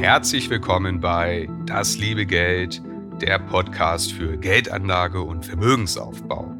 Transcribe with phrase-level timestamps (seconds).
[0.00, 2.80] Herzlich willkommen bei Das liebe Geld,
[3.20, 6.56] der Podcast für Geldanlage und Vermögensaufbau.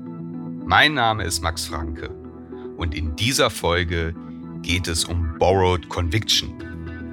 [0.67, 2.11] Mein Name ist Max Franke
[2.77, 4.15] und in dieser Folge
[4.61, 6.53] geht es um Borrowed Conviction,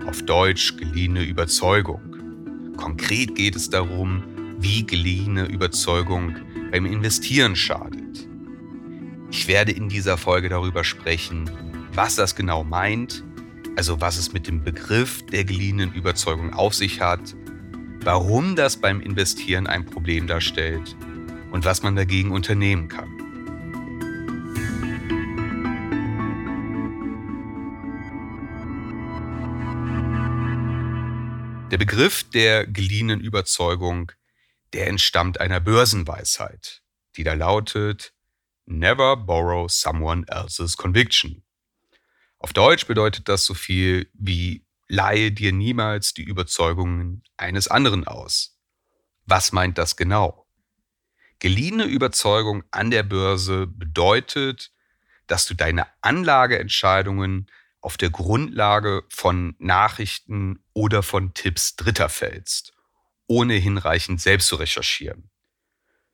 [0.06, 2.02] auf Deutsch geliehene Überzeugung.
[2.76, 4.22] Konkret geht es darum,
[4.60, 6.36] wie geliehene Überzeugung
[6.72, 8.28] beim Investieren schadet.
[9.32, 11.50] Ich werde in dieser Folge darüber sprechen,
[11.94, 13.24] was das genau meint,
[13.78, 17.36] also was es mit dem Begriff der geliehenen Überzeugung auf sich hat,
[18.00, 20.96] warum das beim Investieren ein Problem darstellt
[21.52, 23.08] und was man dagegen unternehmen kann.
[31.70, 34.12] Der Begriff der geliehenen Überzeugung,
[34.74, 36.82] der entstammt einer Börsenweisheit,
[37.16, 38.14] die da lautet,
[38.66, 41.44] Never borrow someone else's conviction.
[42.40, 48.58] Auf Deutsch bedeutet das so viel wie leihe dir niemals die Überzeugungen eines anderen aus.
[49.26, 50.48] Was meint das genau?
[51.40, 54.72] Geliehene Überzeugung an der Börse bedeutet,
[55.28, 62.74] dass du deine Anlageentscheidungen auf der Grundlage von Nachrichten oder von Tipps Dritter fällst,
[63.28, 65.30] ohne hinreichend selbst zu recherchieren.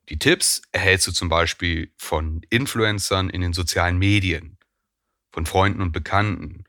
[0.09, 4.57] Die Tipps erhältst du zum Beispiel von Influencern in den sozialen Medien
[5.33, 6.63] von Freunden und Bekannten.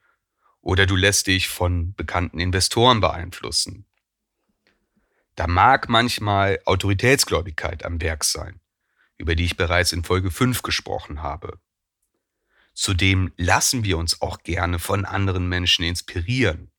[0.60, 3.86] Oder du lässt dich von bekannten Investoren beeinflussen.
[5.36, 8.60] Da mag manchmal Autoritätsgläubigkeit am Werk sein,
[9.18, 11.60] über die ich bereits in Folge 5 gesprochen habe.
[12.72, 16.72] Zudem lassen wir uns auch gerne von anderen Menschen inspirieren.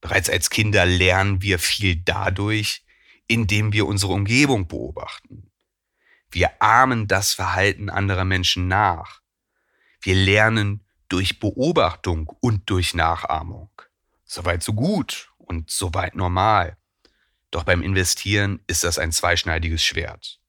[0.00, 2.84] Bereits als Kinder lernen wir viel dadurch,
[3.26, 5.50] indem wir unsere Umgebung beobachten.
[6.30, 9.20] Wir ahmen das Verhalten anderer Menschen nach.
[10.08, 13.68] Wir lernen durch Beobachtung und durch Nachahmung.
[14.24, 16.78] Soweit so gut und soweit normal.
[17.50, 20.40] Doch beim Investieren ist das ein zweischneidiges Schwert.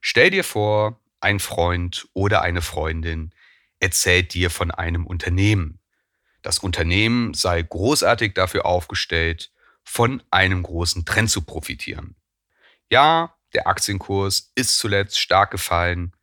[0.00, 3.34] Stell dir vor, ein Freund oder eine Freundin
[3.78, 5.78] erzählt dir von einem Unternehmen.
[6.40, 9.52] Das Unternehmen sei großartig dafür aufgestellt,
[9.84, 12.16] von einem großen Trend zu profitieren.
[12.88, 16.16] Ja, der Aktienkurs ist zuletzt stark gefallen,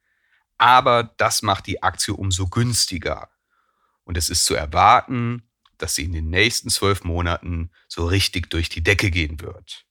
[0.60, 3.30] aber das macht die Aktie umso günstiger.
[4.04, 8.70] Und es ist zu erwarten, dass sie in den nächsten zwölf Monaten so richtig durch
[8.70, 9.86] die Decke gehen wird.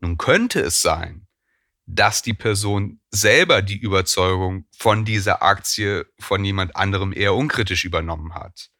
[0.00, 1.26] Nun könnte es sein,
[1.86, 8.34] dass die Person selber die Überzeugung von dieser Aktie von jemand anderem eher unkritisch übernommen
[8.34, 8.70] hat.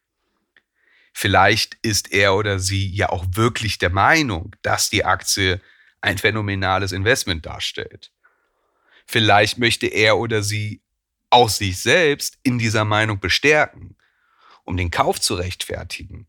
[1.13, 5.59] Vielleicht ist er oder sie ja auch wirklich der Meinung, dass die Aktie
[6.01, 8.11] ein phänomenales Investment darstellt.
[9.07, 10.81] Vielleicht möchte er oder sie
[11.29, 13.97] auch sich selbst in dieser Meinung bestärken,
[14.63, 16.27] um den Kauf zu rechtfertigen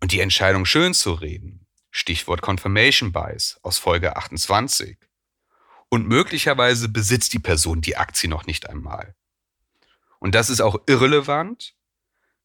[0.00, 1.66] und die Entscheidung schön zu reden.
[1.90, 4.98] Stichwort Confirmation Bias aus Folge 28.
[5.90, 9.14] Und möglicherweise besitzt die Person die Aktie noch nicht einmal.
[10.18, 11.76] Und das ist auch irrelevant,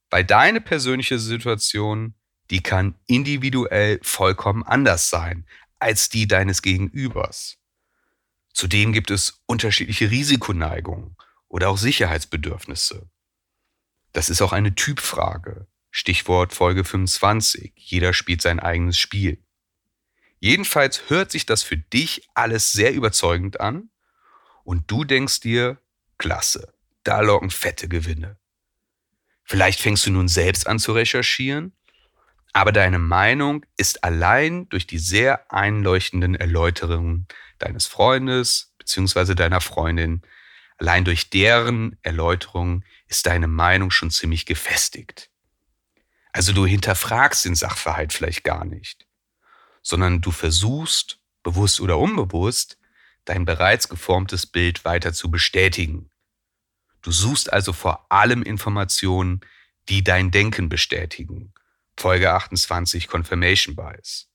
[0.09, 2.15] weil deine persönliche Situation,
[2.51, 5.47] die kann individuell vollkommen anders sein
[5.79, 7.57] als die deines Gegenübers.
[8.53, 11.15] Zudem gibt es unterschiedliche Risikoneigungen
[11.47, 13.09] oder auch Sicherheitsbedürfnisse.
[14.11, 15.67] Das ist auch eine Typfrage.
[15.91, 17.73] Stichwort Folge 25.
[17.75, 19.43] Jeder spielt sein eigenes Spiel.
[20.39, 23.89] Jedenfalls hört sich das für dich alles sehr überzeugend an
[24.63, 25.81] und du denkst dir,
[26.17, 26.73] klasse,
[27.03, 28.37] da locken fette Gewinne.
[29.43, 31.73] Vielleicht fängst du nun selbst an zu recherchieren,
[32.53, 37.27] aber deine Meinung ist allein durch die sehr einleuchtenden Erläuterungen
[37.59, 39.35] deines Freundes bzw.
[39.35, 40.21] deiner Freundin,
[40.77, 45.29] allein durch deren Erläuterungen ist deine Meinung schon ziemlich gefestigt.
[46.31, 49.07] Also du hinterfragst den Sachverhalt vielleicht gar nicht,
[49.81, 52.77] sondern du versuchst, bewusst oder unbewusst,
[53.25, 56.09] dein bereits geformtes Bild weiter zu bestätigen.
[57.01, 59.41] Du suchst also vor allem Informationen,
[59.87, 61.53] die dein Denken bestätigen.
[61.99, 64.27] Folge 28 Confirmation Bias.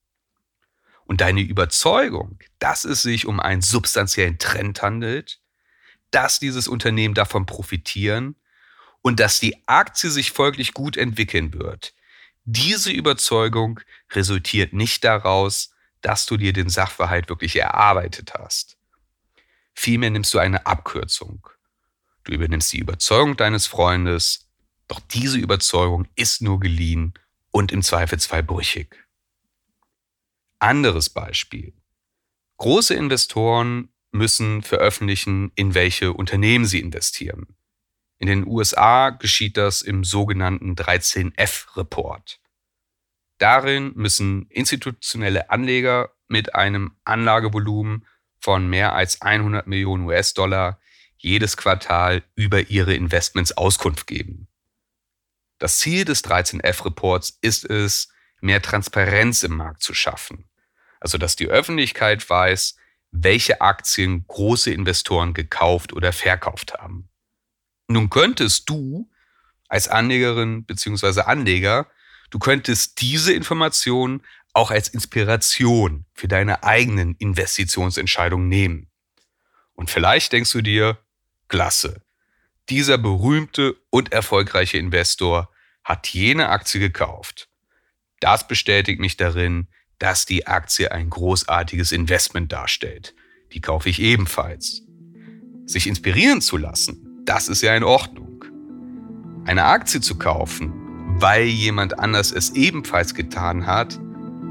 [1.06, 5.40] Und deine Überzeugung, dass es sich um einen substanziellen Trend handelt,
[6.10, 8.36] dass dieses Unternehmen davon profitieren
[9.02, 11.94] und dass die Aktie sich folglich gut entwickeln wird.
[12.44, 13.80] Diese Überzeugung
[14.12, 15.72] resultiert nicht daraus,
[16.02, 18.76] dass du dir den Sachverhalt wirklich erarbeitet hast.
[19.74, 21.48] Vielmehr nimmst du eine Abkürzung.
[22.24, 24.48] Du übernimmst die Überzeugung deines Freundes,
[24.86, 27.14] doch diese Überzeugung ist nur geliehen
[27.54, 29.06] und im Zweifelsfall brüchig.
[30.58, 31.72] Anderes Beispiel.
[32.56, 37.56] Große Investoren müssen veröffentlichen, in welche Unternehmen sie investieren.
[38.18, 42.40] In den USA geschieht das im sogenannten 13F-Report.
[43.38, 48.04] Darin müssen institutionelle Anleger mit einem Anlagevolumen
[48.40, 50.80] von mehr als 100 Millionen US-Dollar
[51.18, 54.48] jedes Quartal über ihre Investments Auskunft geben.
[55.64, 58.10] Das Ziel des 13F-Reports ist es,
[58.42, 60.46] mehr Transparenz im Markt zu schaffen.
[61.00, 62.76] Also dass die Öffentlichkeit weiß,
[63.12, 67.08] welche Aktien große Investoren gekauft oder verkauft haben.
[67.88, 69.10] Nun könntest du
[69.66, 71.22] als Anlegerin bzw.
[71.22, 71.86] Anleger,
[72.28, 74.20] du könntest diese Informationen
[74.52, 78.90] auch als Inspiration für deine eigenen Investitionsentscheidungen nehmen.
[79.72, 80.98] Und vielleicht denkst du dir,
[81.48, 82.02] klasse,
[82.68, 85.48] dieser berühmte und erfolgreiche Investor
[85.84, 87.48] hat jene Aktie gekauft.
[88.20, 93.14] Das bestätigt mich darin, dass die Aktie ein großartiges Investment darstellt.
[93.52, 94.82] Die kaufe ich ebenfalls.
[95.66, 98.44] Sich inspirieren zu lassen, das ist ja in Ordnung.
[99.46, 100.72] Eine Aktie zu kaufen,
[101.20, 103.98] weil jemand anders es ebenfalls getan hat,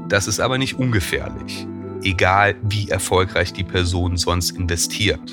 [0.08, 1.66] das ist aber nicht ungefährlich,
[2.02, 5.32] egal wie erfolgreich die Person sonst investiert.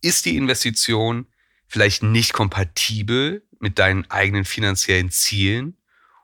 [0.00, 1.26] ist die Investition
[1.66, 5.76] vielleicht nicht kompatibel mit deinen eigenen finanziellen Zielen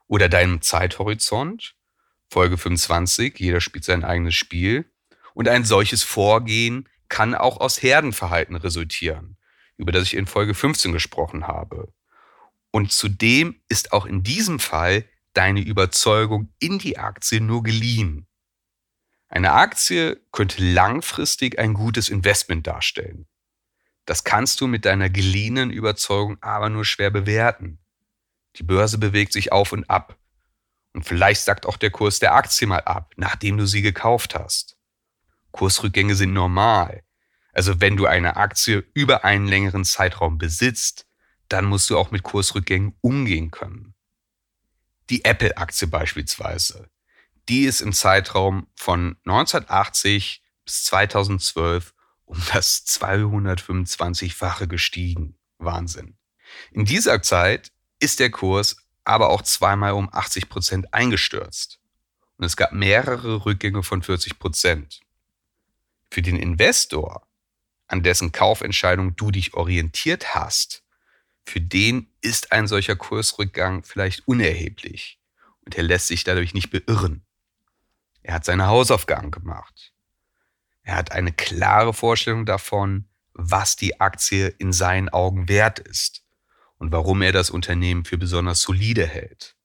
[0.07, 1.75] oder deinem Zeithorizont.
[2.29, 4.89] Folge 25, jeder spielt sein eigenes Spiel.
[5.33, 9.37] Und ein solches Vorgehen kann auch aus Herdenverhalten resultieren,
[9.77, 11.93] über das ich in Folge 15 gesprochen habe.
[12.71, 18.27] Und zudem ist auch in diesem Fall deine Überzeugung in die Aktie nur geliehen.
[19.27, 23.27] Eine Aktie könnte langfristig ein gutes Investment darstellen.
[24.05, 27.79] Das kannst du mit deiner geliehenen Überzeugung aber nur schwer bewerten.
[28.57, 30.17] Die Börse bewegt sich auf und ab.
[30.93, 34.77] Und vielleicht sagt auch der Kurs der Aktie mal ab, nachdem du sie gekauft hast.
[35.51, 37.03] Kursrückgänge sind normal.
[37.51, 41.07] Also wenn du eine Aktie über einen längeren Zeitraum besitzt,
[41.49, 43.93] dann musst du auch mit Kursrückgängen umgehen können.
[45.09, 46.89] Die Apple-Aktie beispielsweise,
[47.49, 51.92] die ist im Zeitraum von 1980 bis 2012
[52.25, 55.35] um das 225-fache gestiegen.
[55.57, 56.17] Wahnsinn.
[56.71, 61.79] In dieser Zeit ist der Kurs aber auch zweimal um 80 Prozent eingestürzt.
[62.37, 65.01] Und es gab mehrere Rückgänge von 40 Prozent.
[66.09, 67.27] Für den Investor,
[67.87, 70.83] an dessen Kaufentscheidung du dich orientiert hast,
[71.45, 75.19] für den ist ein solcher Kursrückgang vielleicht unerheblich
[75.65, 77.25] und er lässt sich dadurch nicht beirren.
[78.21, 79.92] Er hat seine Hausaufgaben gemacht.
[80.83, 86.23] Er hat eine klare Vorstellung davon, was die Aktie in seinen Augen wert ist
[86.77, 89.55] und warum er das Unternehmen für besonders solide hält.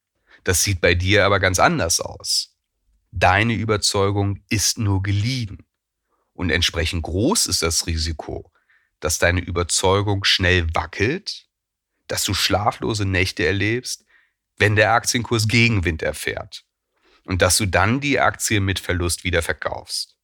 [0.44, 2.56] Das sieht bei dir aber ganz anders aus.
[3.11, 5.67] Deine Überzeugung ist nur geliehen.
[6.32, 8.53] Und entsprechend groß ist das Risiko,
[9.00, 11.48] dass deine Überzeugung schnell wackelt,
[12.06, 14.05] dass du schlaflose Nächte erlebst,
[14.56, 16.65] wenn der Aktienkurs Gegenwind erfährt
[17.25, 20.18] und dass du dann die Aktie mit Verlust wieder verkaufst.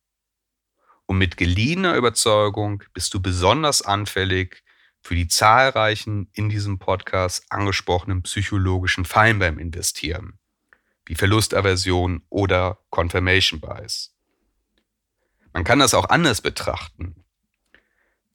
[1.07, 4.63] Und mit geliehener Überzeugung bist du besonders anfällig
[5.03, 10.39] für die zahlreichen in diesem Podcast angesprochenen psychologischen Fallen beim Investieren,
[11.05, 14.15] wie Verlustaversion oder Confirmation Bias.
[15.53, 17.25] Man kann das auch anders betrachten.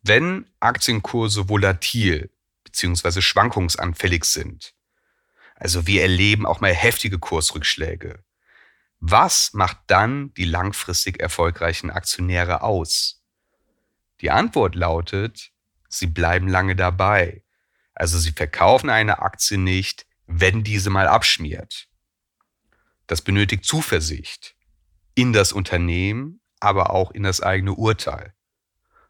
[0.03, 2.31] Wenn Aktienkurse volatil
[2.63, 3.21] bzw.
[3.21, 4.75] schwankungsanfällig sind,
[5.55, 8.23] also wir erleben auch mal heftige Kursrückschläge,
[8.99, 13.23] was macht dann die langfristig erfolgreichen Aktionäre aus?
[14.21, 15.51] Die Antwort lautet,
[15.87, 17.43] sie bleiben lange dabei.
[17.93, 21.87] Also sie verkaufen eine Aktie nicht, wenn diese mal abschmiert.
[23.07, 24.55] Das benötigt Zuversicht
[25.15, 28.33] in das Unternehmen, aber auch in das eigene Urteil.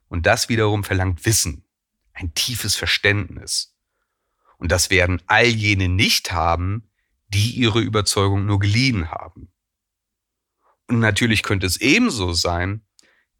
[0.07, 1.67] Und das wiederum verlangt Wissen,
[2.13, 3.75] ein tiefes Verständnis.
[4.57, 6.91] Und das werden all jene nicht haben,
[7.27, 9.51] die ihre Überzeugung nur geliehen haben.
[10.89, 12.81] Und natürlich könnte es ebenso sein,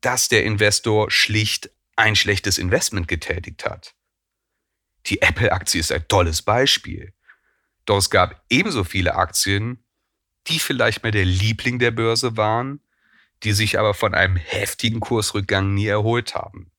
[0.02, 3.96] dass der Investor schlicht ein schlechtes Investment getätigt hat.
[5.08, 7.14] Die Apple-Aktie ist ein tolles Beispiel.
[7.86, 9.84] Doch es gab ebenso viele Aktien,
[10.48, 12.82] die vielleicht mal der Liebling der Börse waren,
[13.44, 16.72] die sich aber von einem heftigen Kursrückgang nie erholt haben.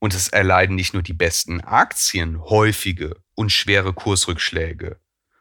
[0.00, 5.00] Und es erleiden nicht nur die besten Aktien häufige und schwere Kursrückschläge,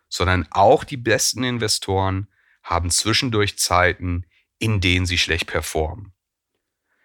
[0.09, 2.27] sondern auch die besten Investoren
[2.61, 4.25] haben zwischendurch Zeiten,
[4.59, 6.13] in denen sie schlecht performen.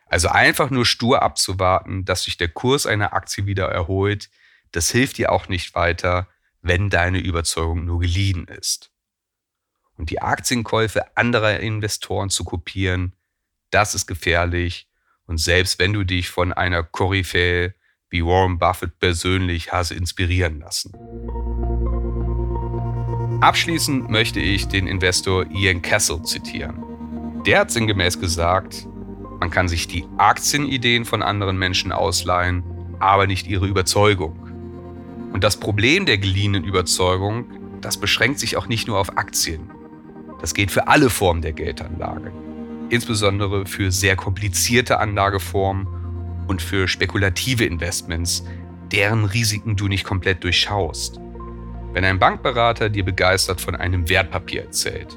[0.06, 4.28] Also einfach nur stur abzuwarten, dass sich der Kurs einer Aktie wieder erholt,
[4.72, 6.28] das hilft dir auch nicht weiter,
[6.62, 8.90] wenn deine Überzeugung nur geliehen ist.
[9.96, 13.14] Und die Aktienkäufe anderer Investoren zu kopieren,
[13.70, 14.88] das ist gefährlich.
[15.26, 17.74] Und selbst wenn du dich von einer Koryphäe
[18.08, 20.92] wie Warren Buffett persönlich hast inspirieren lassen.
[23.40, 26.89] Abschließend möchte ich den Investor Ian Castle zitieren.
[27.46, 28.86] Der hat sinngemäß gesagt,
[29.40, 32.62] man kann sich die Aktienideen von anderen Menschen ausleihen,
[32.98, 34.38] aber nicht ihre Überzeugung.
[35.32, 37.46] Und das Problem der geliehenen Überzeugung,
[37.80, 39.70] das beschränkt sich auch nicht nur auf Aktien.
[40.42, 42.30] Das geht für alle Formen der Geldanlage.
[42.90, 45.86] Insbesondere für sehr komplizierte Anlageformen
[46.46, 48.44] und für spekulative Investments,
[48.92, 51.18] deren Risiken du nicht komplett durchschaust.
[51.94, 55.16] Wenn ein Bankberater dir begeistert von einem Wertpapier erzählt,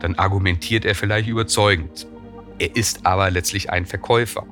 [0.00, 2.06] dann argumentiert er vielleicht überzeugend.
[2.58, 4.46] Er ist aber letztlich ein Verkäufer.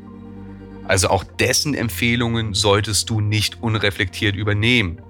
[0.86, 5.00] Also auch dessen Empfehlungen solltest du nicht unreflektiert übernehmen.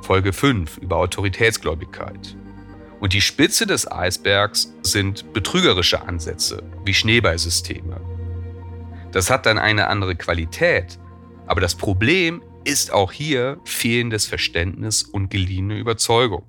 [0.00, 2.36] Folge 5 über Autoritätsgläubigkeit.
[3.00, 8.00] Und die Spitze des Eisbergs sind betrügerische Ansätze wie Schneeballsysteme.
[9.12, 10.98] Das hat dann eine andere Qualität,
[11.46, 16.44] aber das Problem ist auch hier fehlendes Verständnis und geliehene Überzeugung.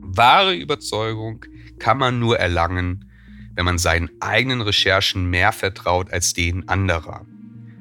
[0.00, 1.44] Wahre Überzeugung
[1.78, 3.10] kann man nur erlangen,
[3.54, 7.26] wenn man seinen eigenen Recherchen mehr vertraut als denen anderer.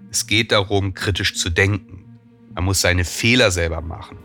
[0.09, 2.05] Es geht darum, kritisch zu denken.
[2.53, 4.17] Man muss seine Fehler selber machen.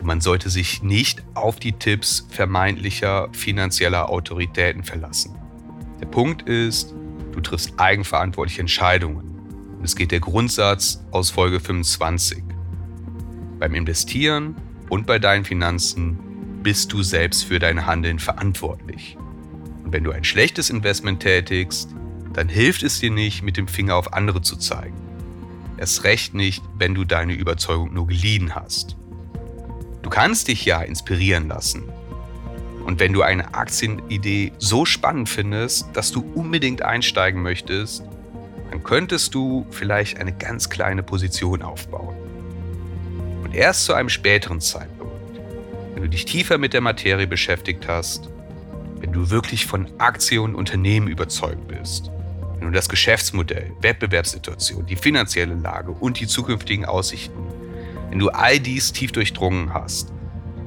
[0.00, 5.36] Und man sollte sich nicht auf die Tipps vermeintlicher finanzieller Autoritäten verlassen.
[6.00, 6.94] Der Punkt ist,
[7.32, 9.30] du triffst eigenverantwortliche Entscheidungen.
[9.78, 12.42] Und es geht der Grundsatz aus Folge 25.
[13.60, 14.56] Beim Investieren
[14.88, 16.18] und bei deinen Finanzen
[16.62, 19.16] bist du selbst für dein Handeln verantwortlich.
[19.84, 21.94] Und wenn du ein schlechtes Investment tätigst,
[22.32, 24.96] dann hilft es dir nicht, mit dem Finger auf andere zu zeigen.
[25.78, 28.96] Erst recht nicht, wenn du deine Überzeugung nur geliehen hast.
[30.02, 31.84] Du kannst dich ja inspirieren lassen.
[32.84, 38.04] Und wenn du eine Aktienidee so spannend findest, dass du unbedingt einsteigen möchtest,
[38.70, 42.14] dann könntest du vielleicht eine ganz kleine Position aufbauen.
[43.42, 44.99] Und erst zu einem späteren Zeitpunkt,
[46.00, 48.30] wenn du dich tiefer mit der Materie beschäftigt hast,
[49.00, 52.10] wenn du wirklich von Aktien und Unternehmen überzeugt bist,
[52.54, 57.38] wenn du das Geschäftsmodell, Wettbewerbssituation, die finanzielle Lage und die zukünftigen Aussichten,
[58.08, 60.10] wenn du all dies tief durchdrungen hast,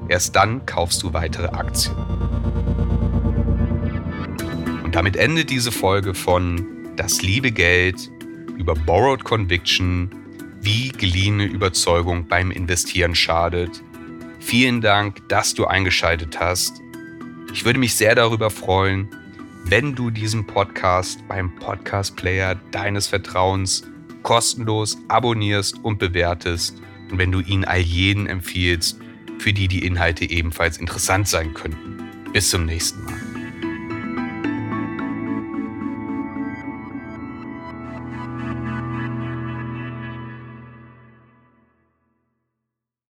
[0.07, 1.95] erst dann kaufst du weitere Aktien.
[4.83, 6.63] Und damit endet diese Folge von
[6.95, 8.11] Das liebe Geld
[8.59, 10.11] über Borrowed Conviction,
[10.61, 13.81] wie geliehene Überzeugung beim Investieren schadet.
[14.45, 16.81] Vielen Dank, dass du eingeschaltet hast.
[17.53, 19.07] Ich würde mich sehr darüber freuen,
[19.65, 23.83] wenn du diesen Podcast beim Podcast-Player deines Vertrauens
[24.21, 29.00] kostenlos abonnierst und bewertest und wenn du ihn all jenen empfiehlst,
[29.39, 32.03] für die die Inhalte ebenfalls interessant sein könnten.
[32.33, 33.23] Bis zum nächsten Mal.